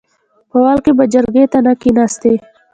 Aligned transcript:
په 0.49 0.55
اول 0.65 0.77
کې 0.85 0.91
به 0.97 1.05
جرګې 1.13 1.45
ته 1.51 1.59
نه 1.65 1.73
کېناستې. 1.81 2.33